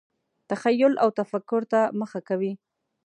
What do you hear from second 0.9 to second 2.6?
او تفکر ته مخه کوي.